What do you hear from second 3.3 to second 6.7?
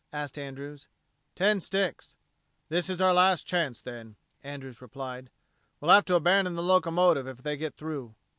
chance, then," Andrews replied. "We'll have to abandon the